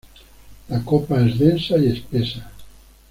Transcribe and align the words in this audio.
La 0.69 0.79
copa 0.83 1.21
es 1.23 1.37
densa 1.37 1.77
y 1.77 1.85
espesa. 1.89 2.51